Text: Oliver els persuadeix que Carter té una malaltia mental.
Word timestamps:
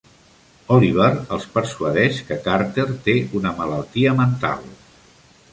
Oliver 0.77 1.09
els 1.35 1.45
persuadeix 1.57 2.23
que 2.29 2.39
Carter 2.47 2.87
té 3.09 3.15
una 3.41 3.55
malaltia 3.63 4.19
mental. 4.23 4.69